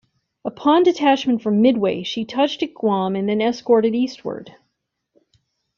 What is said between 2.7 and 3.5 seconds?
Guam, and then